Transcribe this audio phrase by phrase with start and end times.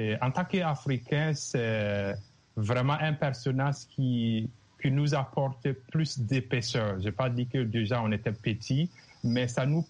[0.00, 2.14] Et en tant qu'Africains, c'est
[2.56, 4.48] vraiment un personnage qui,
[4.80, 6.98] qui nous apporte plus d'épaisseur.
[7.00, 8.88] Je n'ai pas dit que déjà on était petit,
[9.22, 9.84] mais ça nous,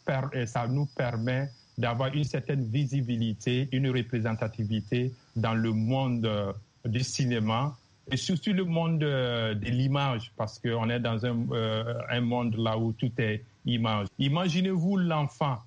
[0.47, 6.53] ça nous permet d'avoir une certaine visibilité, une représentativité dans le monde euh,
[6.85, 7.77] du cinéma
[8.11, 12.57] et surtout le monde euh, de l'image, parce qu'on est dans un, euh, un, monde
[12.57, 14.09] là où tout est image.
[14.19, 15.59] Imaginez-vous l'enfant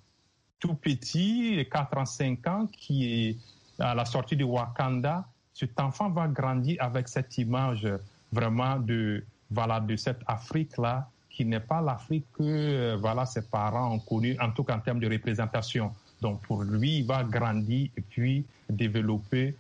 [0.60, 3.38] tout petit, 4 ans, 5 ans, qui est
[3.84, 5.26] à la sortie de Wakanda.
[5.54, 7.88] Cet enfant va grandir avec cette image
[8.32, 14.00] vraiment de, voilà, de cette Afrique-là, qui n'est pas l'Afrique que voilà, ses parents ont
[14.00, 15.94] connue, en tout cas en termes de représentation.
[16.22, 19.56] Donc pour lui, il va grandir et puis développer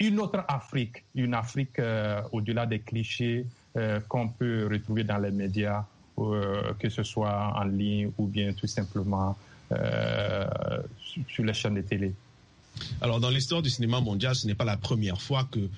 [0.00, 5.30] une autre Afrique, une Afrique euh, au-delà des clichés euh, qu'on peut retrouver dans les
[5.30, 5.84] médias,
[6.18, 9.36] euh, que ce soit en ligne ou bien tout simplement
[10.98, 12.14] sur les chaînes de télé.
[13.00, 15.68] Alors, dans l'histoire du cinéma mondial, ce n'est pas la première fois que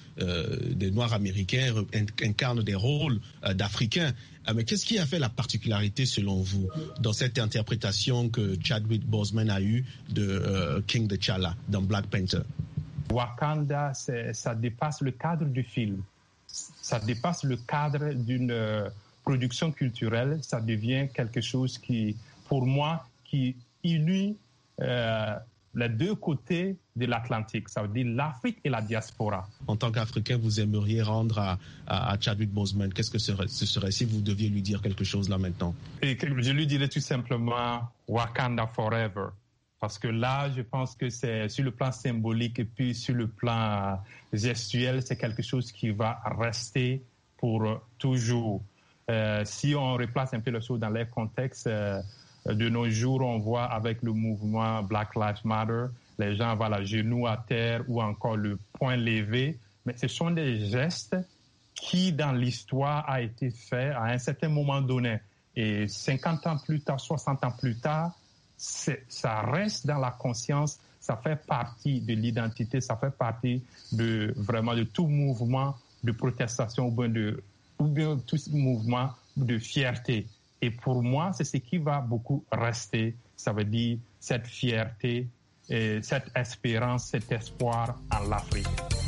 [0.75, 1.75] des Noirs américains
[2.23, 3.21] incarnent des rôles
[3.55, 4.13] d'Africains.
[4.55, 6.69] mais qu'est-ce qui a fait la particularité, selon vous,
[7.01, 12.43] dans cette interprétation que Chadwick Boseman a eue de King T'Challa dans Black Panther?
[13.11, 16.03] Wakanda, ça dépasse le cadre du film.
[16.47, 18.89] Ça dépasse le cadre d'une euh,
[19.23, 20.39] production culturelle.
[20.43, 22.17] Ça devient quelque chose qui,
[22.49, 23.57] pour moi, qui
[24.81, 25.35] euh,
[25.75, 29.49] les deux côtés de l'Atlantique, ça veut dire l'Afrique et la diaspora.
[29.67, 33.67] En tant qu'Africain, vous aimeriez rendre à, à, Chadwick Boseman, qu'est-ce que ce serait, ce
[33.67, 35.75] serait si vous deviez lui dire quelque chose là maintenant?
[36.03, 39.29] Et Je lui dirais tout simplement Wakanda Forever.
[39.81, 43.29] Parce que là, je pense que c'est sur le plan symbolique et puis sur le
[43.29, 43.99] plan
[44.31, 47.03] gestuel, c'est quelque chose qui va rester
[47.39, 48.63] pour toujours.
[49.11, 52.01] Euh, si on replace un peu le choses dans les contextes, euh,
[52.47, 55.87] de nos jours, on voit avec le mouvement Black Lives Matter,
[56.19, 59.59] les gens vont la genoux à terre ou encore le poing levé.
[59.87, 61.17] Mais ce sont des gestes
[61.75, 65.19] qui, dans l'histoire, a été fait à un certain moment donné.
[65.57, 68.13] Et 50 ans plus tard, 60 ans plus tard,
[68.57, 74.75] ça reste dans la conscience, ça fait partie de l'identité, ça fait partie de vraiment
[74.75, 75.75] de tout mouvement
[76.05, 77.43] de protestation ou bien, de,
[78.27, 80.27] tout mouvement de fierté.
[80.63, 83.17] Et pour moi, c'est ce qui va beaucoup rester.
[83.37, 85.29] Ça veut dire cette fierté,
[85.71, 89.00] et cette espérance, cet espoir en l'Afrique.